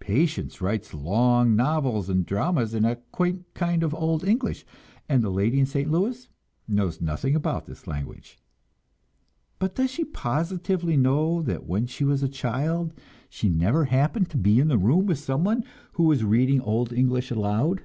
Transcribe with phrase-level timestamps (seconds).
[0.00, 4.64] Patience writes long novels and dramas in a quaint kind of old English,
[5.10, 5.90] and the lady in St.
[5.90, 6.26] Louis
[6.66, 8.38] knows nothing about this language.
[9.58, 12.94] But does she positively know that when she was a child,
[13.28, 15.62] she never happened to be in the room with someone
[15.92, 17.82] who was reading old English aloud?